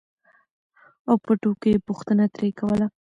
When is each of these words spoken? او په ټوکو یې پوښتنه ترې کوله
او 1.09 1.15
په 1.23 1.31
ټوکو 1.41 1.67
یې 1.71 1.83
پوښتنه 1.87 2.23
ترې 2.35 2.49
کوله 2.59 2.87